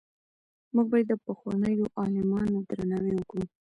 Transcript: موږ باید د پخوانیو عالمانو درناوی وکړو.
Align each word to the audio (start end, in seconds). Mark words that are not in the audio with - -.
موږ 0.73 0.85
باید 0.91 1.07
د 1.09 1.13
پخوانیو 1.25 1.91
عالمانو 1.99 2.57
درناوی 2.69 3.13
وکړو. 3.15 3.43